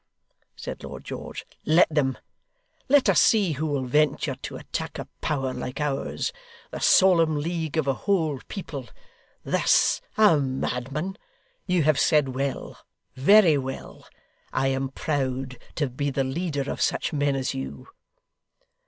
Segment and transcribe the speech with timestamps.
[0.55, 2.17] said Lord George, 'let them!
[2.89, 6.33] Let us see who will venture to attack a power like ours;
[6.71, 8.87] the solemn league of a whole people.
[9.43, 11.19] THIS a madman!
[11.67, 12.79] You have said well,
[13.15, 14.03] very well.
[14.51, 17.87] I am proud to be the leader of such men as you.